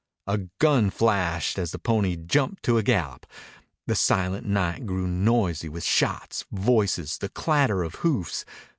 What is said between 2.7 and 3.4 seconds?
a gallop.